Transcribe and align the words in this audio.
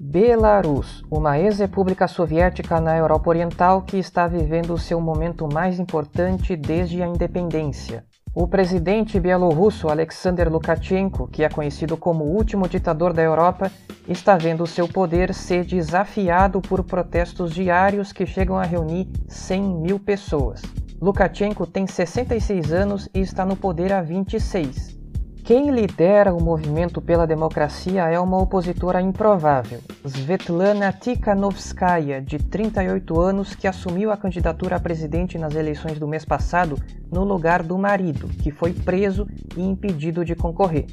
Belarus, 0.00 1.02
uma 1.10 1.40
ex-república 1.40 2.06
soviética 2.06 2.80
na 2.80 2.96
Europa 2.96 3.30
Oriental 3.30 3.82
que 3.82 3.96
está 3.98 4.28
vivendo 4.28 4.72
o 4.72 4.78
seu 4.78 5.00
momento 5.00 5.48
mais 5.52 5.80
importante 5.80 6.54
desde 6.54 7.02
a 7.02 7.06
independência. 7.06 8.04
O 8.32 8.46
presidente 8.46 9.18
bielorrusso 9.18 9.88
Alexander 9.88 10.48
Lukashenko, 10.48 11.26
que 11.26 11.42
é 11.42 11.48
conhecido 11.48 11.96
como 11.96 12.24
o 12.24 12.36
último 12.36 12.68
ditador 12.68 13.12
da 13.12 13.22
Europa, 13.22 13.72
está 14.06 14.36
vendo 14.36 14.68
seu 14.68 14.86
poder 14.86 15.34
ser 15.34 15.64
desafiado 15.64 16.60
por 16.60 16.84
protestos 16.84 17.52
diários 17.52 18.12
que 18.12 18.24
chegam 18.24 18.56
a 18.56 18.62
reunir 18.62 19.08
100 19.26 19.62
mil 19.80 19.98
pessoas. 19.98 20.62
Lukashenko 21.02 21.66
tem 21.66 21.88
66 21.88 22.72
anos 22.72 23.08
e 23.12 23.18
está 23.18 23.44
no 23.44 23.56
poder 23.56 23.92
há 23.92 24.00
26. 24.00 24.97
Quem 25.48 25.70
lidera 25.70 26.34
o 26.34 26.42
movimento 26.42 27.00
pela 27.00 27.26
democracia 27.26 28.02
é 28.02 28.20
uma 28.20 28.36
opositora 28.36 29.00
improvável, 29.00 29.80
Svetlana 30.04 30.92
Tikhanovskaya, 30.92 32.20
de 32.20 32.36
38 32.36 33.18
anos, 33.18 33.54
que 33.54 33.66
assumiu 33.66 34.12
a 34.12 34.16
candidatura 34.18 34.76
a 34.76 34.78
presidente 34.78 35.38
nas 35.38 35.54
eleições 35.54 35.98
do 35.98 36.06
mês 36.06 36.22
passado 36.22 36.76
no 37.10 37.24
lugar 37.24 37.62
do 37.62 37.78
marido, 37.78 38.28
que 38.28 38.50
foi 38.50 38.74
preso 38.74 39.26
e 39.56 39.62
impedido 39.62 40.22
de 40.22 40.34
concorrer. 40.34 40.84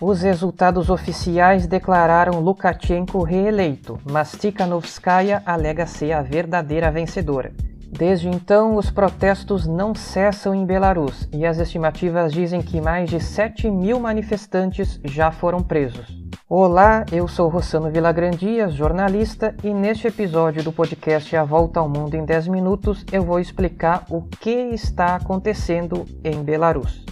Os 0.00 0.22
resultados 0.22 0.88
oficiais 0.88 1.66
declararam 1.66 2.40
Lukashenko 2.40 3.22
reeleito, 3.22 3.98
mas 4.10 4.32
Tikhanovskaya 4.32 5.42
alega 5.44 5.84
ser 5.84 6.12
a 6.12 6.22
verdadeira 6.22 6.90
vencedora. 6.90 7.52
Desde 7.94 8.26
então, 8.26 8.76
os 8.76 8.90
protestos 8.90 9.66
não 9.66 9.94
cessam 9.94 10.54
em 10.54 10.64
Belarus 10.64 11.28
e 11.30 11.44
as 11.44 11.58
estimativas 11.58 12.32
dizem 12.32 12.62
que 12.62 12.80
mais 12.80 13.10
de 13.10 13.20
7 13.20 13.70
mil 13.70 14.00
manifestantes 14.00 14.98
já 15.04 15.30
foram 15.30 15.62
presos. 15.62 16.06
Olá, 16.48 17.04
eu 17.12 17.28
sou 17.28 17.50
Rossano 17.50 17.90
Vilagrandias, 17.90 18.72
jornalista, 18.72 19.54
e 19.62 19.74
neste 19.74 20.08
episódio 20.08 20.64
do 20.64 20.72
podcast 20.72 21.36
A 21.36 21.44
Volta 21.44 21.80
ao 21.80 21.88
Mundo 21.88 22.14
em 22.14 22.24
10 22.24 22.48
Minutos 22.48 23.04
eu 23.12 23.22
vou 23.24 23.38
explicar 23.38 24.06
o 24.08 24.22
que 24.22 24.50
está 24.72 25.14
acontecendo 25.14 26.06
em 26.24 26.42
Belarus. 26.42 27.04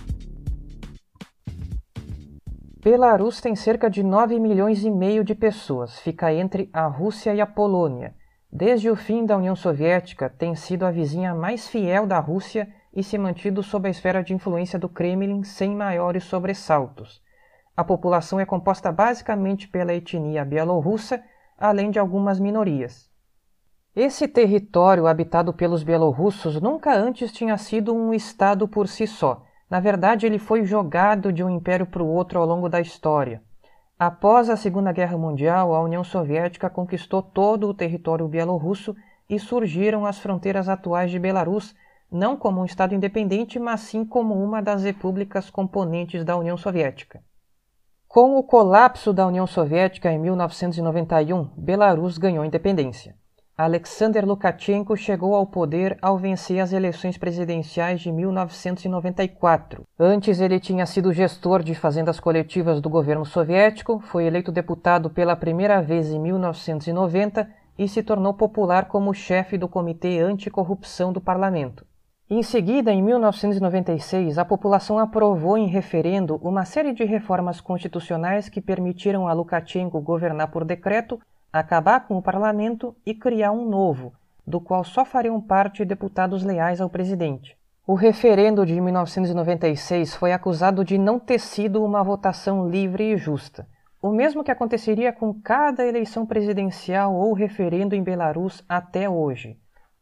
Belarus 2.83 3.39
tem 3.43 3.55
cerca 3.55 3.91
de 3.91 4.03
9 4.03 4.41
milhões 4.41 4.83
e 4.83 4.91
meio 4.91 5.23
de 5.23 5.35
pessoas, 5.35 6.01
fica 6.01 6.33
entre 6.33 6.71
a 6.73 6.87
Rússia 6.87 7.35
e 7.35 7.41
a 7.43 7.47
Polônia 7.47 8.19
Desde 8.53 8.91
o 8.91 8.97
fim 8.97 9.25
da 9.25 9.37
União 9.37 9.55
Soviética, 9.55 10.29
tem 10.29 10.57
sido 10.57 10.85
a 10.85 10.91
vizinha 10.91 11.33
mais 11.33 11.69
fiel 11.69 12.05
da 12.05 12.19
Rússia 12.19 12.69
e 12.93 13.01
se 13.01 13.17
mantido 13.17 13.63
sob 13.63 13.87
a 13.87 13.91
esfera 13.91 14.25
de 14.25 14.35
influência 14.35 14.77
do 14.77 14.89
Kremlin 14.89 15.45
sem 15.45 15.75
maiores 15.75 16.25
sobressaltos. 16.25 17.23
A 17.77 17.85
população 17.85 18.41
é 18.41 18.45
composta 18.45 18.91
basicamente 18.91 19.69
pela 19.69 19.95
etnia 19.95 20.45
bielorrussa, 20.45 21.23
além 21.57 21.93
de 21.93 22.01
algumas 22.01 22.41
minorias. 22.41 23.09
Esse 23.95 24.27
território 24.27 25.07
habitado 25.07 25.53
pelos 25.53 25.85
bielorrussos 25.85 26.61
nunca 26.61 26.93
antes 26.93 27.33
tinha 27.33 27.57
sido 27.57 27.95
um 27.95 28.13
estado 28.13 28.67
por 28.67 28.89
si 28.89 29.07
só. 29.07 29.45
Na 29.71 29.79
verdade, 29.79 30.27
ele 30.27 30.41
foi 30.41 30.65
jogado 30.65 31.33
de 31.33 31.45
um 31.45 31.51
império 31.51 31.87
para 31.87 32.03
o 32.03 32.09
outro 32.09 32.41
ao 32.41 32.47
longo 32.47 32.69
da 32.69 32.81
história. 32.81 33.43
Após 34.03 34.49
a 34.49 34.57
Segunda 34.57 34.93
Guerra 34.93 35.19
Mundial, 35.19 35.75
a 35.75 35.83
União 35.83 36.03
Soviética 36.03 36.71
conquistou 36.71 37.21
todo 37.21 37.69
o 37.69 37.75
território 37.75 38.27
bielorrusso 38.27 38.97
e 39.29 39.39
surgiram 39.39 40.07
as 40.07 40.19
fronteiras 40.19 40.71
atuais 40.71 41.11
de 41.11 41.19
Belarus, 41.19 41.75
não 42.11 42.35
como 42.35 42.63
um 42.63 42.65
Estado 42.65 42.95
independente, 42.95 43.59
mas 43.59 43.81
sim 43.81 44.03
como 44.07 44.43
uma 44.43 44.63
das 44.63 44.85
repúblicas 44.85 45.51
componentes 45.51 46.25
da 46.25 46.35
União 46.35 46.57
Soviética. 46.57 47.23
Com 48.09 48.39
o 48.39 48.43
colapso 48.43 49.13
da 49.13 49.27
União 49.27 49.47
Soviética 49.47 50.11
em 50.11 50.19
1991, 50.19 51.51
Belarus 51.55 52.17
ganhou 52.17 52.43
independência. 52.43 53.15
Alexander 53.63 54.25
Lukashenko 54.25 54.97
chegou 54.97 55.35
ao 55.35 55.47
poder 55.47 55.99
ao 56.01 56.17
vencer 56.17 56.61
as 56.61 56.73
eleições 56.73 57.19
presidenciais 57.19 58.01
de 58.01 58.11
1994. 58.11 59.83
Antes, 59.99 60.41
ele 60.41 60.59
tinha 60.59 60.87
sido 60.87 61.13
gestor 61.13 61.63
de 61.63 61.75
fazendas 61.75 62.19
coletivas 62.19 62.81
do 62.81 62.89
governo 62.89 63.27
soviético, 63.27 64.01
foi 64.01 64.25
eleito 64.25 64.51
deputado 64.51 65.11
pela 65.11 65.37
primeira 65.37 65.83
vez 65.83 66.11
em 66.11 66.19
1990 66.19 67.51
e 67.79 67.87
se 67.87 68.03
tornou 68.03 68.33
popular 68.33 68.87
como 68.87 69.13
chefe 69.13 69.59
do 69.59 69.69
Comitê 69.69 70.21
Anticorrupção 70.21 71.13
do 71.13 71.21
parlamento. 71.21 71.85
Em 72.31 72.43
seguida, 72.43 72.91
em 72.91 73.03
1996, 73.03 74.39
a 74.39 74.45
população 74.47 74.99
aprovou 74.99 75.59
em 75.59 75.67
referendo 75.67 76.37
uma 76.37 76.65
série 76.65 76.95
de 76.95 77.05
reformas 77.05 77.61
constitucionais 77.61 78.49
que 78.49 78.63
permitiram 78.63 79.29
a 79.29 79.35
Lukashenko 79.35 80.01
governar 80.01 80.51
por 80.51 80.65
decreto 80.65 81.21
acabar 81.53 82.07
com 82.07 82.17
o 82.17 82.23
parlamento 82.23 82.95
e 83.05 83.15
criar 83.15 83.53
um 83.53 83.69
novo, 83.69 84.13
do 84.47 84.61
qual 84.61 84.85
só 84.85 85.05
fariam 85.05 85.41
parte 85.41 85.85
deputados 85.85 86.45
leais 86.45 86.81
ao 86.81 86.89
presidente. 86.89 87.57
O 87.87 87.95
referendo 87.95 88.65
de 88.65 88.81
1996 88.81 90.15
foi 90.15 90.33
acusado 90.33 90.85
de 90.85 90.97
não 90.97 91.19
ter 91.19 91.41
sido 91.41 91.85
uma 91.85 92.05
votação 92.05 92.69
livre 92.69 93.13
e 93.13 93.17
justa, 93.17 93.67
o 94.01 94.11
mesmo 94.11 94.45
que 94.45 94.51
aconteceria 94.51 95.13
com 95.13 95.35
cada 95.35 95.85
eleição 95.85 96.25
presidencial 96.25 97.15
ou 97.15 97.33
referendo 97.33 97.95
em 97.95 98.03
Belarus 98.03 98.65
até 98.69 99.09
hoje. 99.11 99.59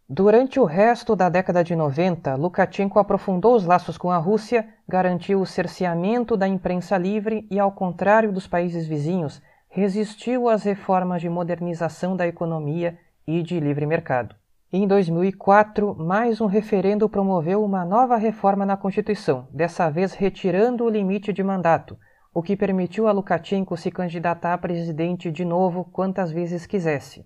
Durante 0.09 0.59
o 0.59 0.65
resto 0.65 1.15
da 1.15 1.29
década 1.29 1.63
de 1.63 1.75
90, 1.75 2.35
Lukashenko 2.37 2.99
aprofundou 2.99 3.55
os 3.55 3.65
laços 3.65 3.99
com 3.99 4.11
a 4.11 4.17
Rússia, 4.17 4.67
garantiu 4.89 5.41
o 5.41 5.47
cerceamento 5.47 6.37
da 6.37 6.49
imprensa 6.49 6.97
livre 6.97 7.47
e, 7.51 7.59
ao 7.59 7.73
contrário 7.73 8.33
dos 8.33 8.47
países 8.47 8.87
vizinhos, 8.87 9.43
resistiu 9.69 10.49
às 10.49 10.63
reformas 10.63 11.21
de 11.21 11.29
modernização 11.29 12.17
da 12.17 12.27
economia 12.27 12.99
e 13.27 13.43
de 13.43 13.61
livre 13.61 13.87
mercado. 13.87 14.35
Em 14.73 14.87
2004, 14.87 15.95
mais 15.95 16.41
um 16.41 16.47
referendo 16.47 17.09
promoveu 17.09 17.65
uma 17.65 17.85
nova 17.85 18.17
reforma 18.17 18.67
na 18.67 18.77
Constituição, 18.77 19.49
dessa 19.51 19.89
vez 19.89 20.13
retirando 20.13 20.85
o 20.85 20.91
limite 20.91 21.33
de 21.33 21.43
mandato, 21.43 21.99
o 22.35 22.43
que 22.43 22.57
permitiu 22.57 23.09
a 23.09 23.13
Lukashenko 23.13 23.77
se 23.77 23.91
candidatar 23.91 24.55
a 24.55 24.59
presidente 24.59 25.31
de 25.31 25.45
novo 25.45 25.85
quantas 25.85 26.31
vezes 26.31 26.67
quisesse. 26.67 27.25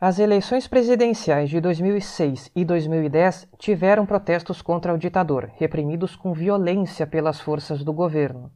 As 0.00 0.18
eleições 0.18 0.66
presidenciais 0.66 1.50
de 1.50 1.60
2006 1.60 2.50
e 2.56 2.64
2010 2.64 3.48
tiveram 3.58 4.06
protestos 4.06 4.62
contra 4.62 4.94
o 4.94 4.98
ditador, 4.98 5.50
reprimidos 5.56 6.16
com 6.16 6.32
violência 6.32 7.06
pelas 7.06 7.38
forças 7.38 7.84
do 7.84 7.92
governo. 7.92 8.50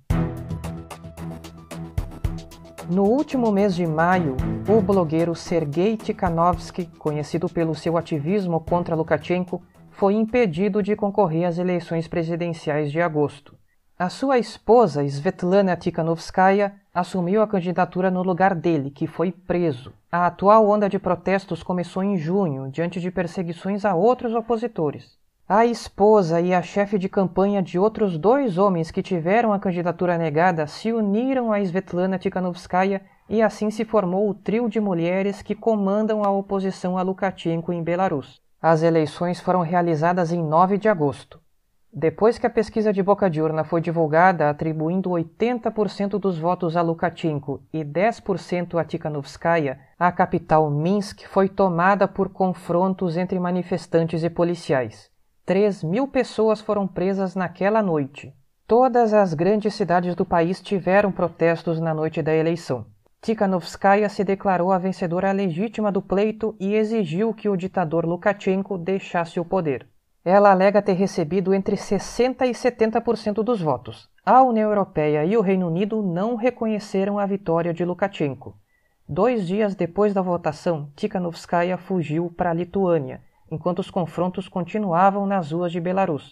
No 2.91 3.05
último 3.05 3.50
mês 3.50 3.75
de 3.75 3.87
maio, 3.87 4.37
o 4.69 4.81
blogueiro 4.83 5.34
Sergei 5.34 5.97
Tikhanovsky, 5.97 6.84
conhecido 6.99 7.49
pelo 7.49 7.75
seu 7.75 7.97
ativismo 7.97 8.61
contra 8.61 8.95
Lukashenko, 8.95 9.62
foi 9.91 10.15
impedido 10.15 10.83
de 10.83 10.95
concorrer 10.95 11.47
às 11.47 11.56
eleições 11.56 12.06
presidenciais 12.06 12.93
de 12.93 13.00
agosto. 13.00 13.56
A 13.99 14.11
sua 14.11 14.39
esposa, 14.39 15.03
Svetlana 15.03 15.77
Tikhanovskaya, 15.77 16.75
assumiu 16.93 17.41
a 17.41 17.49
candidatura 17.49 18.11
no 18.11 18.22
lugar 18.22 18.55
dele, 18.55 18.91
que 18.91 19.06
foi 19.06 19.33
preso. 19.33 19.95
A 20.12 20.27
atual 20.27 20.69
onda 20.69 20.87
de 20.87 20.99
protestos 20.99 21.62
começou 21.62 22.03
em 22.03 22.19
junho, 22.19 22.71
diante 22.71 23.01
de 23.01 23.11
perseguições 23.11 23.87
a 23.87 23.95
outros 23.95 24.34
opositores. 24.34 25.16
A 25.47 25.66
esposa 25.66 26.41
e 26.41 26.55
a 26.55 26.62
chefe 26.62 26.99
de 26.99 27.06
campanha 27.06 27.62
de 27.62 27.78
outros 27.78 28.16
dois 28.16 28.56
homens 28.56 28.91
que 28.91 29.03
tiveram 29.03 29.53
a 29.53 29.59
candidatura 29.59 30.16
negada 30.16 30.66
se 30.66 30.91
uniram 30.91 31.53
a 31.53 31.60
Svetlana 31.60 32.19
Tikhanovskaya 32.19 33.03
e 33.28 33.43
assim 33.43 33.71
se 33.71 33.84
formou 33.84 34.31
o 34.31 34.33
trio 34.33 34.71
de 34.71 34.81
mulheres 34.81 35.43
que 35.43 35.54
comandam 35.54 36.25
a 36.25 36.31
oposição 36.31 36.97
a 36.97 37.03
Lukashenko 37.03 37.75
em 37.75 37.83
Belarus. 37.83 38.41
As 38.59 38.83
eleições 38.83 39.38
foram 39.38 39.60
realizadas 39.60 40.33
em 40.33 40.43
9 40.43 40.78
de 40.78 40.88
agosto. 40.88 41.38
Depois 41.93 42.38
que 42.38 42.47
a 42.47 42.50
pesquisa 42.50 42.91
de 42.91 43.03
boca 43.03 43.28
de 43.28 43.43
urna 43.43 43.65
foi 43.65 43.83
divulgada, 43.83 44.49
atribuindo 44.49 45.10
80% 45.10 46.19
dos 46.19 46.38
votos 46.38 46.75
a 46.75 46.81
Lukashenko 46.81 47.60
e 47.71 47.84
10% 47.84 48.81
a 48.81 48.83
Tikhanovskaya, 48.83 49.78
a 49.99 50.10
capital 50.10 50.71
Minsk 50.71 51.27
foi 51.27 51.51
tomada 51.51 52.09
por 52.09 52.30
confrontos 52.30 53.18
entre 53.18 53.39
manifestantes 53.39 54.24
e 54.24 54.30
policiais. 54.30 55.13
3 55.46 55.84
mil 55.84 56.08
pessoas 56.08 56.62
foram 56.62 56.86
presas 56.86 57.36
naquela 57.36 57.82
noite. 57.82 58.32
Todas 58.66 59.12
as 59.12 59.34
grandes 59.34 59.74
cidades 59.74 60.14
do 60.14 60.24
país 60.24 60.58
tiveram 60.58 61.12
protestos 61.12 61.78
na 61.78 61.92
noite 61.92 62.22
da 62.22 62.34
eleição. 62.34 62.86
Tikhanovskaya 63.20 64.08
se 64.08 64.24
declarou 64.24 64.72
a 64.72 64.78
vencedora 64.78 65.30
legítima 65.32 65.92
do 65.92 66.00
pleito 66.00 66.56
e 66.58 66.74
exigiu 66.74 67.34
que 67.34 67.46
o 67.46 67.58
ditador 67.58 68.06
Lukashenko 68.06 68.78
deixasse 68.78 69.38
o 69.38 69.44
poder. 69.44 69.86
Ela 70.24 70.50
alega 70.50 70.80
ter 70.80 70.94
recebido 70.94 71.52
entre 71.52 71.76
60% 71.76 72.41
e 72.41 72.52
70% 72.52 73.42
dos 73.42 73.60
votos. 73.60 74.08
A 74.24 74.42
União 74.42 74.70
Europeia 74.70 75.26
e 75.26 75.36
o 75.36 75.42
Reino 75.42 75.66
Unido 75.66 76.02
não 76.02 76.36
reconheceram 76.36 77.18
a 77.18 77.26
vitória 77.26 77.74
de 77.74 77.84
Lukashenko. 77.84 78.56
Dois 79.06 79.46
dias 79.46 79.74
depois 79.74 80.14
da 80.14 80.22
votação, 80.22 80.88
Tikhanovskaya 80.96 81.76
fugiu 81.76 82.32
para 82.34 82.48
a 82.48 82.54
Lituânia 82.54 83.20
enquanto 83.50 83.78
os 83.78 83.91
confrontos 83.91 84.48
continuavam 84.48 85.26
nas 85.26 85.52
ruas 85.52 85.72
de 85.72 85.80
Belarus. 85.80 86.30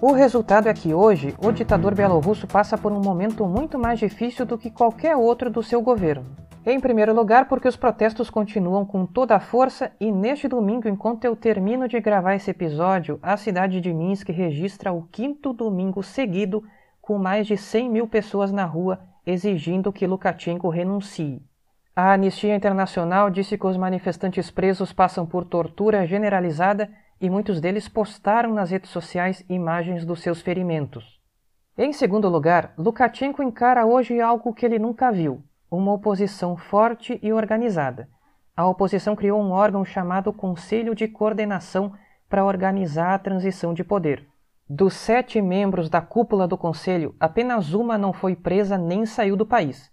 O 0.00 0.12
resultado 0.12 0.68
é 0.68 0.74
que 0.74 0.92
hoje 0.92 1.34
o 1.38 1.52
ditador 1.52 1.94
bielorrusso 1.94 2.46
passa 2.46 2.76
por 2.76 2.90
um 2.90 3.00
momento 3.00 3.46
muito 3.46 3.78
mais 3.78 3.98
difícil 3.98 4.44
do 4.44 4.58
que 4.58 4.70
qualquer 4.70 5.16
outro 5.16 5.48
do 5.48 5.62
seu 5.62 5.80
governo. 5.80 6.26
Em 6.66 6.80
primeiro 6.80 7.14
lugar, 7.14 7.48
porque 7.48 7.68
os 7.68 7.76
protestos 7.76 8.30
continuam 8.30 8.84
com 8.84 9.06
toda 9.06 9.36
a 9.36 9.40
força 9.40 9.92
e 10.00 10.10
neste 10.12 10.48
domingo, 10.48 10.88
enquanto 10.88 11.24
eu 11.24 11.34
termino 11.36 11.88
de 11.88 12.00
gravar 12.00 12.34
esse 12.34 12.50
episódio, 12.50 13.18
a 13.22 13.36
cidade 13.36 13.80
de 13.80 13.92
Minsk 13.92 14.28
registra 14.30 14.92
o 14.92 15.02
quinto 15.02 15.52
domingo 15.52 16.02
seguido 16.02 16.62
com 17.00 17.18
mais 17.18 17.46
de 17.46 17.56
100 17.56 17.90
mil 17.90 18.06
pessoas 18.06 18.52
na 18.52 18.64
rua 18.64 19.00
exigindo 19.24 19.92
que 19.92 20.06
Lukashenko 20.06 20.68
renuncie. 20.68 21.42
A 21.94 22.14
Anistia 22.14 22.56
Internacional 22.56 23.28
disse 23.28 23.58
que 23.58 23.66
os 23.66 23.76
manifestantes 23.76 24.50
presos 24.50 24.94
passam 24.94 25.26
por 25.26 25.44
tortura 25.44 26.06
generalizada 26.06 26.90
e 27.20 27.28
muitos 27.28 27.60
deles 27.60 27.86
postaram 27.86 28.54
nas 28.54 28.70
redes 28.70 28.88
sociais 28.88 29.44
imagens 29.46 30.06
dos 30.06 30.22
seus 30.22 30.40
ferimentos. 30.40 31.20
Em 31.76 31.92
segundo 31.92 32.30
lugar, 32.30 32.72
Lukashenko 32.78 33.42
encara 33.42 33.84
hoje 33.84 34.22
algo 34.22 34.54
que 34.54 34.64
ele 34.64 34.78
nunca 34.78 35.12
viu 35.12 35.42
uma 35.70 35.92
oposição 35.92 36.56
forte 36.56 37.18
e 37.22 37.30
organizada. 37.30 38.08
A 38.56 38.66
oposição 38.66 39.14
criou 39.14 39.40
um 39.40 39.50
órgão 39.50 39.84
chamado 39.84 40.32
Conselho 40.32 40.94
de 40.94 41.06
Coordenação 41.08 41.92
para 42.26 42.44
organizar 42.44 43.12
a 43.12 43.18
transição 43.18 43.74
de 43.74 43.84
poder. 43.84 44.26
Dos 44.66 44.94
sete 44.94 45.42
membros 45.42 45.90
da 45.90 46.00
cúpula 46.00 46.48
do 46.48 46.56
Conselho, 46.56 47.14
apenas 47.20 47.74
uma 47.74 47.98
não 47.98 48.14
foi 48.14 48.34
presa 48.34 48.78
nem 48.78 49.04
saiu 49.04 49.36
do 49.36 49.44
país. 49.44 49.91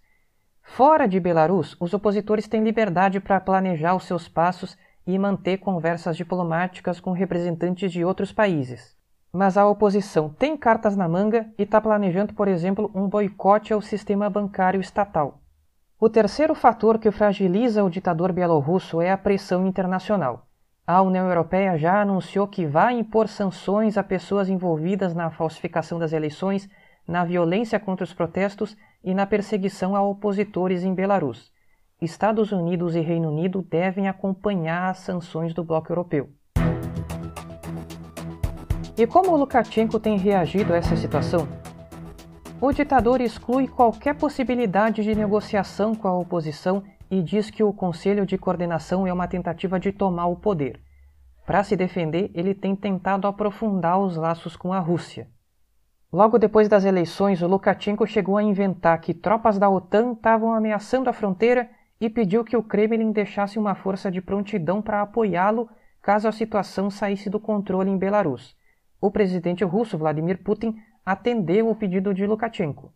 Fora 0.72 1.08
de 1.08 1.18
Belarus, 1.18 1.76
os 1.80 1.92
opositores 1.92 2.46
têm 2.46 2.62
liberdade 2.62 3.18
para 3.18 3.40
planejar 3.40 3.96
os 3.96 4.04
seus 4.04 4.28
passos 4.28 4.78
e 5.04 5.18
manter 5.18 5.58
conversas 5.58 6.16
diplomáticas 6.16 7.00
com 7.00 7.10
representantes 7.10 7.90
de 7.90 8.04
outros 8.04 8.32
países. 8.32 8.96
Mas 9.32 9.58
a 9.58 9.66
oposição 9.66 10.28
tem 10.28 10.56
cartas 10.56 10.96
na 10.96 11.08
manga 11.08 11.52
e 11.58 11.64
está 11.64 11.80
planejando, 11.80 12.34
por 12.34 12.46
exemplo, 12.46 12.88
um 12.94 13.08
boicote 13.08 13.72
ao 13.72 13.82
sistema 13.82 14.30
bancário 14.30 14.80
estatal. 14.80 15.40
O 15.98 16.08
terceiro 16.08 16.54
fator 16.54 17.00
que 17.00 17.10
fragiliza 17.10 17.82
o 17.82 17.90
ditador 17.90 18.32
bielorrusso 18.32 19.00
é 19.00 19.10
a 19.10 19.18
pressão 19.18 19.66
internacional. 19.66 20.46
A 20.86 21.02
União 21.02 21.26
Europeia 21.26 21.76
já 21.76 22.00
anunciou 22.00 22.46
que 22.46 22.64
vai 22.64 22.94
impor 22.94 23.26
sanções 23.26 23.98
a 23.98 24.04
pessoas 24.04 24.48
envolvidas 24.48 25.14
na 25.16 25.30
falsificação 25.30 25.98
das 25.98 26.12
eleições, 26.12 26.70
na 27.06 27.24
violência 27.24 27.78
contra 27.80 28.04
os 28.04 28.12
protestos 28.12 28.76
e 29.02 29.14
na 29.14 29.26
perseguição 29.26 29.96
a 29.96 30.02
opositores 30.02 30.84
em 30.84 30.94
Belarus. 30.94 31.52
Estados 32.00 32.52
Unidos 32.52 32.94
e 32.94 33.00
Reino 33.00 33.28
Unido 33.28 33.62
devem 33.62 34.08
acompanhar 34.08 34.90
as 34.90 34.98
sanções 34.98 35.52
do 35.52 35.62
bloco 35.62 35.92
europeu. 35.92 36.30
E 38.96 39.06
como 39.06 39.36
Lukashenko 39.36 39.98
tem 39.98 40.18
reagido 40.18 40.72
a 40.72 40.76
essa 40.76 40.96
situação? 40.96 41.48
O 42.60 42.72
ditador 42.72 43.20
exclui 43.20 43.66
qualquer 43.66 44.14
possibilidade 44.14 45.02
de 45.02 45.14
negociação 45.14 45.94
com 45.94 46.06
a 46.06 46.18
oposição 46.18 46.82
e 47.10 47.22
diz 47.22 47.50
que 47.50 47.64
o 47.64 47.72
Conselho 47.72 48.26
de 48.26 48.36
Coordenação 48.36 49.06
é 49.06 49.12
uma 49.12 49.26
tentativa 49.26 49.80
de 49.80 49.90
tomar 49.90 50.26
o 50.26 50.36
poder. 50.36 50.78
Para 51.46 51.64
se 51.64 51.74
defender, 51.74 52.30
ele 52.34 52.54
tem 52.54 52.76
tentado 52.76 53.26
aprofundar 53.26 53.98
os 53.98 54.16
laços 54.16 54.56
com 54.56 54.72
a 54.72 54.78
Rússia. 54.78 55.26
Logo 56.12 56.38
depois 56.38 56.68
das 56.68 56.84
eleições, 56.84 57.40
o 57.40 57.46
Lukashenko 57.46 58.04
chegou 58.04 58.36
a 58.36 58.42
inventar 58.42 59.00
que 59.00 59.14
tropas 59.14 59.60
da 59.60 59.70
OTAN 59.70 60.12
estavam 60.12 60.52
ameaçando 60.52 61.08
a 61.08 61.12
fronteira 61.12 61.70
e 62.00 62.10
pediu 62.10 62.42
que 62.42 62.56
o 62.56 62.62
Kremlin 62.64 63.12
deixasse 63.12 63.60
uma 63.60 63.76
força 63.76 64.10
de 64.10 64.20
prontidão 64.20 64.82
para 64.82 65.02
apoiá-lo 65.02 65.68
caso 66.02 66.26
a 66.26 66.32
situação 66.32 66.90
saísse 66.90 67.30
do 67.30 67.38
controle 67.38 67.90
em 67.90 67.96
Belarus. 67.96 68.56
O 69.00 69.08
presidente 69.08 69.62
russo 69.62 69.96
Vladimir 69.96 70.42
Putin 70.42 70.76
atendeu 71.06 71.70
o 71.70 71.76
pedido 71.76 72.12
de 72.12 72.26
Lukashenko. 72.26 72.92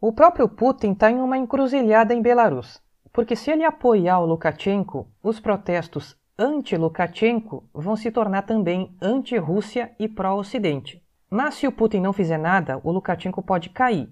O 0.00 0.10
próprio 0.10 0.48
Putin 0.48 0.92
está 0.92 1.10
em 1.10 1.20
uma 1.20 1.36
encruzilhada 1.36 2.14
em 2.14 2.22
Belarus, 2.22 2.80
porque 3.12 3.36
se 3.36 3.50
ele 3.50 3.64
apoiar 3.64 4.20
o 4.20 4.26
Lukashenko, 4.26 5.08
os 5.22 5.40
protestos 5.40 6.16
anti-Lukashenko 6.38 7.68
vão 7.74 7.96
se 7.96 8.10
tornar 8.10 8.42
também 8.42 8.96
anti-Rússia 9.00 9.94
e 9.98 10.08
pró-Ocidente. 10.08 11.03
Mas 11.36 11.56
se 11.56 11.66
o 11.66 11.72
Putin 11.72 11.98
não 11.98 12.12
fizer 12.12 12.38
nada, 12.38 12.80
o 12.84 12.92
Lukashenko 12.92 13.42
pode 13.42 13.68
cair. 13.68 14.08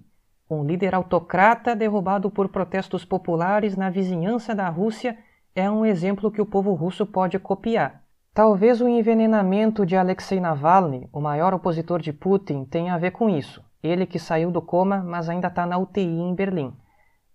Um 0.49 0.61
líder 0.61 0.93
autocrata 0.93 1.73
derrubado 1.73 2.29
por 2.29 2.49
protestos 2.49 3.05
populares 3.05 3.77
na 3.77 3.89
vizinhança 3.89 4.53
da 4.53 4.67
Rússia 4.67 5.17
é 5.55 5.71
um 5.71 5.85
exemplo 5.85 6.29
que 6.29 6.41
o 6.41 6.45
povo 6.45 6.73
russo 6.73 7.05
pode 7.05 7.39
copiar. 7.39 8.03
Talvez 8.33 8.81
o 8.81 8.89
envenenamento 8.89 9.85
de 9.85 9.95
Alexei 9.95 10.41
Navalny, 10.41 11.07
o 11.13 11.21
maior 11.21 11.53
opositor 11.53 12.01
de 12.01 12.11
Putin, 12.11 12.65
tenha 12.65 12.93
a 12.93 12.97
ver 12.97 13.11
com 13.11 13.29
isso. 13.29 13.63
Ele 13.81 14.05
que 14.05 14.19
saiu 14.19 14.51
do 14.51 14.61
coma, 14.61 15.01
mas 15.01 15.29
ainda 15.29 15.47
está 15.47 15.65
na 15.65 15.77
UTI 15.77 16.19
em 16.19 16.35
Berlim. 16.35 16.73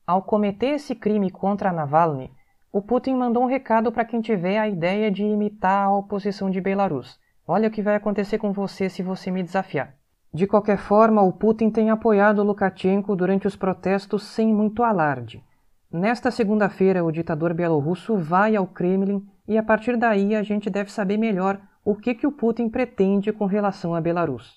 Ao 0.07 0.21
cometer 0.21 0.75
esse 0.75 0.95
crime 0.95 1.31
contra 1.31 1.73
Navalny, 1.73 2.31
o 2.71 2.83
Putin 2.83 3.15
mandou 3.15 3.43
um 3.43 3.47
recado 3.47 3.91
para 3.91 4.05
quem 4.05 4.21
tiver 4.21 4.59
a 4.59 4.69
ideia 4.69 5.11
de 5.11 5.25
imitar 5.25 5.87
a 5.87 5.97
oposição 5.97 6.51
de 6.51 6.61
Belarus. 6.61 7.19
Olha 7.51 7.69
o 7.69 7.71
que 7.71 7.81
vai 7.81 7.95
acontecer 7.95 8.37
com 8.37 8.53
você 8.53 8.91
se 8.91 9.03
você 9.03 9.31
me 9.31 9.43
desafiar. 9.43 9.95
De 10.35 10.47
qualquer 10.47 10.77
forma, 10.77 11.23
o 11.23 11.33
Putin 11.33 11.71
tem 11.71 11.89
apoiado 11.89 12.43
Lukashenko 12.43 13.17
durante 13.17 13.47
os 13.47 13.57
protestos 13.57 14.23
sem 14.25 14.53
muito 14.53 14.83
alarde. 14.83 15.43
Nesta 15.91 16.31
segunda-feira, 16.31 17.03
o 17.03 17.11
ditador 17.11 17.55
bielorrusso 17.55 18.19
vai 18.19 18.55
ao 18.55 18.67
Kremlin 18.67 19.27
e 19.49 19.57
a 19.57 19.63
partir 19.63 19.97
daí 19.97 20.35
a 20.35 20.43
gente 20.43 20.69
deve 20.69 20.93
saber 20.93 21.17
melhor 21.17 21.59
o 21.83 21.97
que, 21.97 22.15
que 22.15 22.27
o 22.27 22.33
Putin 22.33 22.69
pretende 22.69 23.33
com 23.33 23.47
relação 23.47 23.95
a 23.95 24.01
Belarus. 24.03 24.55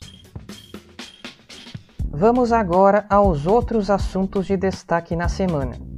Vamos 2.10 2.52
agora 2.52 3.06
aos 3.10 3.48
outros 3.48 3.90
assuntos 3.90 4.46
de 4.46 4.58
destaque 4.58 5.16
na 5.16 5.30
semana. 5.30 5.91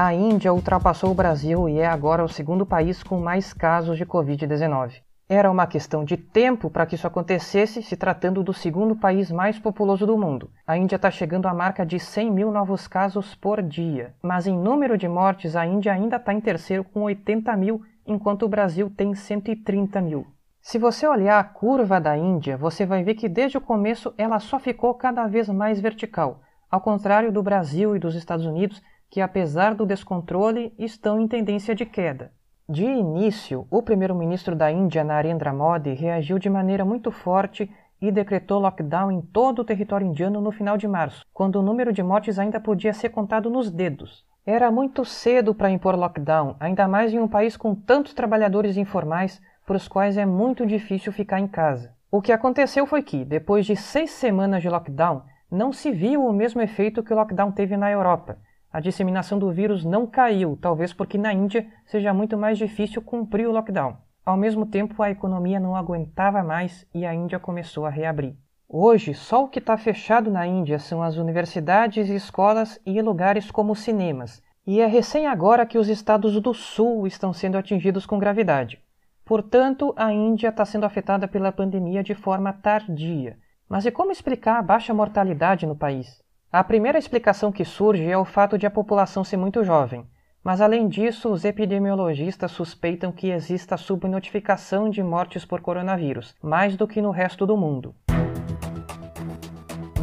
A 0.00 0.14
Índia 0.14 0.52
ultrapassou 0.52 1.10
o 1.10 1.14
Brasil 1.14 1.68
e 1.68 1.80
é 1.80 1.86
agora 1.88 2.24
o 2.24 2.28
segundo 2.28 2.64
país 2.64 3.02
com 3.02 3.18
mais 3.18 3.52
casos 3.52 3.98
de 3.98 4.06
Covid-19. 4.06 5.02
Era 5.28 5.50
uma 5.50 5.66
questão 5.66 6.04
de 6.04 6.16
tempo 6.16 6.70
para 6.70 6.86
que 6.86 6.94
isso 6.94 7.04
acontecesse, 7.04 7.82
se 7.82 7.96
tratando 7.96 8.44
do 8.44 8.52
segundo 8.52 8.94
país 8.94 9.28
mais 9.28 9.58
populoso 9.58 10.06
do 10.06 10.16
mundo. 10.16 10.52
A 10.64 10.78
Índia 10.78 10.94
está 10.94 11.10
chegando 11.10 11.48
à 11.48 11.52
marca 11.52 11.84
de 11.84 11.98
100 11.98 12.30
mil 12.30 12.52
novos 12.52 12.86
casos 12.86 13.34
por 13.34 13.60
dia. 13.60 14.14
Mas 14.22 14.46
em 14.46 14.56
número 14.56 14.96
de 14.96 15.08
mortes, 15.08 15.56
a 15.56 15.66
Índia 15.66 15.92
ainda 15.92 16.14
está 16.14 16.32
em 16.32 16.40
terceiro 16.40 16.84
com 16.84 17.00
80 17.00 17.56
mil, 17.56 17.82
enquanto 18.06 18.44
o 18.44 18.48
Brasil 18.48 18.88
tem 18.96 19.16
130 19.16 20.00
mil. 20.00 20.28
Se 20.60 20.78
você 20.78 21.08
olhar 21.08 21.40
a 21.40 21.44
curva 21.44 22.00
da 22.00 22.16
Índia, 22.16 22.56
você 22.56 22.86
vai 22.86 23.02
ver 23.02 23.14
que 23.14 23.28
desde 23.28 23.58
o 23.58 23.60
começo 23.60 24.14
ela 24.16 24.38
só 24.38 24.60
ficou 24.60 24.94
cada 24.94 25.26
vez 25.26 25.48
mais 25.48 25.80
vertical, 25.80 26.40
ao 26.70 26.80
contrário 26.80 27.32
do 27.32 27.42
Brasil 27.42 27.96
e 27.96 27.98
dos 27.98 28.14
Estados 28.14 28.46
Unidos, 28.46 28.80
que 29.10 29.20
apesar 29.20 29.74
do 29.74 29.86
descontrole 29.86 30.74
estão 30.78 31.20
em 31.20 31.26
tendência 31.26 31.74
de 31.74 31.86
queda. 31.86 32.32
De 32.68 32.84
início, 32.84 33.66
o 33.70 33.82
primeiro-ministro 33.82 34.54
da 34.54 34.70
Índia, 34.70 35.02
Narendra 35.02 35.52
Modi, 35.52 35.94
reagiu 35.94 36.38
de 36.38 36.50
maneira 36.50 36.84
muito 36.84 37.10
forte 37.10 37.70
e 38.00 38.12
decretou 38.12 38.60
lockdown 38.60 39.10
em 39.10 39.20
todo 39.20 39.60
o 39.60 39.64
território 39.64 40.06
indiano 40.06 40.40
no 40.40 40.52
final 40.52 40.76
de 40.76 40.86
março, 40.86 41.24
quando 41.32 41.56
o 41.56 41.62
número 41.62 41.92
de 41.92 42.02
mortes 42.02 42.38
ainda 42.38 42.60
podia 42.60 42.92
ser 42.92 43.08
contado 43.08 43.48
nos 43.50 43.70
dedos. 43.70 44.24
Era 44.46 44.70
muito 44.70 45.04
cedo 45.04 45.54
para 45.54 45.70
impor 45.70 45.96
lockdown, 45.96 46.56
ainda 46.60 46.86
mais 46.86 47.12
em 47.12 47.18
um 47.18 47.28
país 47.28 47.56
com 47.56 47.74
tantos 47.74 48.14
trabalhadores 48.14 48.76
informais 48.76 49.40
para 49.66 49.76
os 49.76 49.88
quais 49.88 50.16
é 50.16 50.24
muito 50.24 50.64
difícil 50.66 51.12
ficar 51.12 51.40
em 51.40 51.48
casa. 51.48 51.92
O 52.10 52.22
que 52.22 52.32
aconteceu 52.32 52.86
foi 52.86 53.02
que, 53.02 53.24
depois 53.24 53.66
de 53.66 53.76
seis 53.76 54.10
semanas 54.10 54.62
de 54.62 54.68
lockdown, 54.68 55.22
não 55.50 55.72
se 55.72 55.90
viu 55.90 56.24
o 56.24 56.32
mesmo 56.32 56.60
efeito 56.60 57.02
que 57.02 57.12
o 57.12 57.16
lockdown 57.16 57.52
teve 57.52 57.76
na 57.76 57.90
Europa, 57.90 58.38
a 58.70 58.80
disseminação 58.80 59.38
do 59.38 59.50
vírus 59.50 59.84
não 59.84 60.06
caiu, 60.06 60.58
talvez 60.60 60.92
porque 60.92 61.16
na 61.16 61.32
Índia 61.32 61.66
seja 61.86 62.12
muito 62.12 62.36
mais 62.36 62.58
difícil 62.58 63.00
cumprir 63.00 63.48
o 63.48 63.52
lockdown. 63.52 63.96
Ao 64.24 64.36
mesmo 64.36 64.66
tempo, 64.66 65.02
a 65.02 65.10
economia 65.10 65.58
não 65.58 65.74
aguentava 65.74 66.42
mais 66.42 66.86
e 66.94 67.06
a 67.06 67.14
Índia 67.14 67.38
começou 67.38 67.86
a 67.86 67.90
reabrir. 67.90 68.36
Hoje, 68.68 69.14
só 69.14 69.44
o 69.44 69.48
que 69.48 69.58
está 69.58 69.78
fechado 69.78 70.30
na 70.30 70.46
Índia 70.46 70.78
são 70.78 71.02
as 71.02 71.16
universidades, 71.16 72.10
escolas 72.10 72.78
e 72.84 73.00
lugares 73.00 73.50
como 73.50 73.74
cinemas. 73.74 74.42
E 74.66 74.82
é 74.82 74.86
recém 74.86 75.26
agora 75.26 75.64
que 75.64 75.78
os 75.78 75.88
estados 75.88 76.38
do 76.38 76.52
sul 76.52 77.06
estão 77.06 77.32
sendo 77.32 77.56
atingidos 77.56 78.04
com 78.04 78.18
gravidade. 78.18 78.78
Portanto, 79.24 79.94
a 79.96 80.12
Índia 80.12 80.48
está 80.48 80.66
sendo 80.66 80.84
afetada 80.84 81.26
pela 81.26 81.50
pandemia 81.50 82.02
de 82.02 82.14
forma 82.14 82.52
tardia. 82.52 83.38
Mas 83.66 83.86
e 83.86 83.90
como 83.90 84.12
explicar 84.12 84.58
a 84.58 84.62
baixa 84.62 84.92
mortalidade 84.92 85.66
no 85.66 85.74
país? 85.74 86.22
A 86.50 86.64
primeira 86.64 86.96
explicação 86.96 87.52
que 87.52 87.62
surge 87.62 88.10
é 88.10 88.16
o 88.16 88.24
fato 88.24 88.56
de 88.56 88.66
a 88.66 88.70
população 88.70 89.22
ser 89.22 89.36
muito 89.36 89.62
jovem, 89.62 90.06
mas 90.42 90.62
além 90.62 90.88
disso, 90.88 91.28
os 91.28 91.44
epidemiologistas 91.44 92.52
suspeitam 92.52 93.12
que 93.12 93.28
exista 93.28 93.76
subnotificação 93.76 94.88
de 94.88 95.02
mortes 95.02 95.44
por 95.44 95.60
coronavírus, 95.60 96.34
mais 96.42 96.74
do 96.74 96.88
que 96.88 97.02
no 97.02 97.10
resto 97.10 97.44
do 97.44 97.54
mundo. 97.54 97.94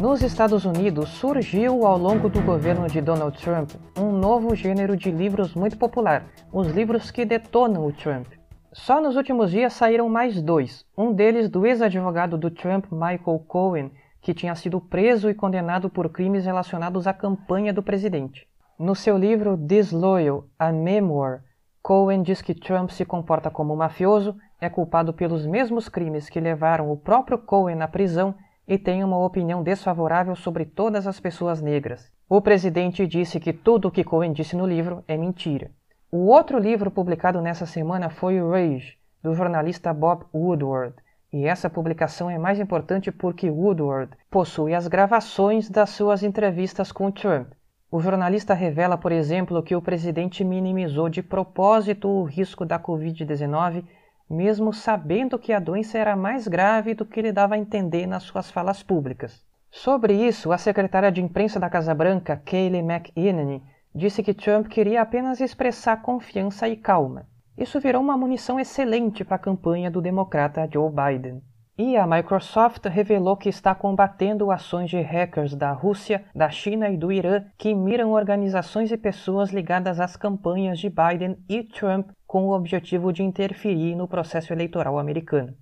Nos 0.00 0.22
Estados 0.22 0.64
Unidos, 0.64 1.08
surgiu 1.08 1.84
ao 1.84 1.98
longo 1.98 2.28
do 2.28 2.40
governo 2.40 2.86
de 2.86 3.00
Donald 3.00 3.36
Trump 3.42 3.72
um 3.98 4.12
novo 4.12 4.54
gênero 4.54 4.96
de 4.96 5.10
livros 5.10 5.52
muito 5.52 5.76
popular, 5.76 6.26
os 6.52 6.68
livros 6.68 7.10
que 7.10 7.24
detonam 7.24 7.84
o 7.84 7.92
Trump. 7.92 8.28
Só 8.72 9.00
nos 9.00 9.16
últimos 9.16 9.50
dias 9.50 9.72
saíram 9.72 10.08
mais 10.08 10.40
dois, 10.40 10.86
um 10.96 11.12
deles 11.12 11.48
do 11.48 11.66
ex-advogado 11.66 12.38
do 12.38 12.52
Trump, 12.52 12.84
Michael 12.92 13.42
Cohen, 13.48 13.90
que 14.26 14.34
tinha 14.34 14.56
sido 14.56 14.80
preso 14.80 15.30
e 15.30 15.34
condenado 15.34 15.88
por 15.88 16.08
crimes 16.08 16.44
relacionados 16.44 17.06
à 17.06 17.14
campanha 17.14 17.72
do 17.72 17.80
presidente. 17.80 18.44
No 18.76 18.92
seu 18.92 19.16
livro 19.16 19.56
Disloyal, 19.56 20.46
a 20.58 20.72
Memoir, 20.72 21.44
Cohen 21.80 22.24
diz 22.24 22.42
que 22.42 22.52
Trump 22.52 22.90
se 22.90 23.04
comporta 23.04 23.52
como 23.52 23.72
um 23.72 23.76
mafioso, 23.76 24.36
é 24.60 24.68
culpado 24.68 25.12
pelos 25.12 25.46
mesmos 25.46 25.88
crimes 25.88 26.28
que 26.28 26.40
levaram 26.40 26.90
o 26.90 26.96
próprio 26.96 27.38
Cohen 27.38 27.80
à 27.82 27.86
prisão 27.86 28.34
e 28.66 28.76
tem 28.76 29.04
uma 29.04 29.16
opinião 29.16 29.62
desfavorável 29.62 30.34
sobre 30.34 30.64
todas 30.64 31.06
as 31.06 31.20
pessoas 31.20 31.62
negras. 31.62 32.10
O 32.28 32.40
presidente 32.40 33.06
disse 33.06 33.38
que 33.38 33.52
tudo 33.52 33.86
o 33.86 33.92
que 33.92 34.02
Cohen 34.02 34.32
disse 34.32 34.56
no 34.56 34.66
livro 34.66 35.04
é 35.06 35.16
mentira. 35.16 35.70
O 36.10 36.26
outro 36.26 36.58
livro 36.58 36.90
publicado 36.90 37.40
nessa 37.40 37.64
semana 37.64 38.10
foi 38.10 38.40
Rage, 38.40 38.98
do 39.22 39.32
jornalista 39.34 39.94
Bob 39.94 40.24
Woodward, 40.34 40.96
e 41.36 41.46
essa 41.46 41.68
publicação 41.68 42.30
é 42.30 42.38
mais 42.38 42.58
importante 42.58 43.12
porque 43.12 43.50
Woodward 43.50 44.16
possui 44.30 44.72
as 44.72 44.88
gravações 44.88 45.68
das 45.68 45.90
suas 45.90 46.22
entrevistas 46.22 46.90
com 46.90 47.10
Trump. 47.10 47.52
O 47.90 48.00
jornalista 48.00 48.54
revela, 48.54 48.96
por 48.96 49.12
exemplo, 49.12 49.62
que 49.62 49.76
o 49.76 49.82
presidente 49.82 50.42
minimizou 50.42 51.10
de 51.10 51.22
propósito 51.22 52.08
o 52.08 52.24
risco 52.24 52.64
da 52.64 52.80
Covid-19, 52.80 53.84
mesmo 54.30 54.72
sabendo 54.72 55.38
que 55.38 55.52
a 55.52 55.60
doença 55.60 55.98
era 55.98 56.16
mais 56.16 56.48
grave 56.48 56.94
do 56.94 57.04
que 57.04 57.20
ele 57.20 57.32
dava 57.32 57.54
a 57.54 57.58
entender 57.58 58.06
nas 58.06 58.22
suas 58.22 58.50
falas 58.50 58.82
públicas. 58.82 59.44
Sobre 59.70 60.14
isso, 60.14 60.52
a 60.52 60.56
secretária 60.56 61.12
de 61.12 61.22
imprensa 61.22 61.60
da 61.60 61.68
Casa 61.68 61.94
Branca, 61.94 62.40
Kayleigh 62.46 62.82
McEnany, 62.82 63.62
disse 63.94 64.22
que 64.22 64.32
Trump 64.32 64.68
queria 64.68 65.02
apenas 65.02 65.38
expressar 65.38 66.00
confiança 66.00 66.66
e 66.66 66.76
calma. 66.76 67.26
Isso 67.56 67.80
virou 67.80 68.02
uma 68.02 68.18
munição 68.18 68.60
excelente 68.60 69.24
para 69.24 69.36
a 69.36 69.38
campanha 69.38 69.90
do 69.90 70.02
democrata 70.02 70.68
Joe 70.70 70.90
Biden. 70.90 71.40
E 71.78 71.96
a 71.96 72.06
Microsoft 72.06 72.86
revelou 72.86 73.36
que 73.36 73.48
está 73.48 73.74
combatendo 73.74 74.50
ações 74.50 74.90
de 74.90 75.00
hackers 75.00 75.54
da 75.54 75.72
Rússia, 75.72 76.24
da 76.34 76.48
China 76.48 76.88
e 76.88 76.96
do 76.96 77.12
Irã 77.12 77.44
que 77.58 77.74
miram 77.74 78.12
organizações 78.12 78.90
e 78.90 78.96
pessoas 78.96 79.50
ligadas 79.50 80.00
às 80.00 80.16
campanhas 80.16 80.78
de 80.78 80.90
Biden 80.90 81.36
e 81.48 81.62
Trump 81.62 82.08
com 82.26 82.46
o 82.46 82.54
objetivo 82.54 83.12
de 83.12 83.22
interferir 83.22 83.94
no 83.94 84.08
processo 84.08 84.52
eleitoral 84.52 84.98
americano. 84.98 85.54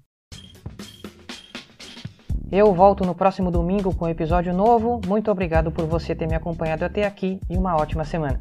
Eu 2.50 2.72
volto 2.72 3.04
no 3.04 3.14
próximo 3.14 3.50
domingo 3.50 3.94
com 3.94 4.04
um 4.04 4.08
episódio 4.08 4.52
novo. 4.52 5.00
Muito 5.08 5.30
obrigado 5.30 5.72
por 5.72 5.86
você 5.86 6.14
ter 6.14 6.28
me 6.28 6.36
acompanhado 6.36 6.84
até 6.84 7.04
aqui 7.04 7.40
e 7.50 7.56
uma 7.56 7.74
ótima 7.74 8.04
semana. 8.04 8.40